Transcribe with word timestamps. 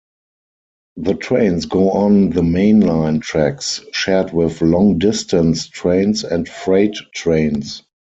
The 0.95 1.13
trains 1.13 1.67
go 1.67 1.91
on 1.91 2.31
the 2.31 2.41
main-line 2.41 3.19
tracks, 3.19 3.81
shared 3.91 4.33
with 4.33 4.59
long-distance 4.59 5.67
trains 5.67 6.23
and 6.23 6.49
freight 6.49 6.95
trains. 7.13 7.83